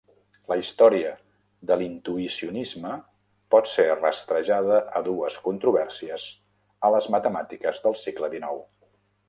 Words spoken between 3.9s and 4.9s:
rastrejada